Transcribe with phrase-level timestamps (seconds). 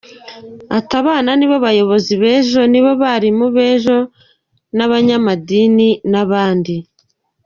[0.77, 3.97] Ati”Abana nibo bayobozi b’ejo, nibo barimu b’ejo,
[4.85, 6.75] abanyamadini, n’abindi.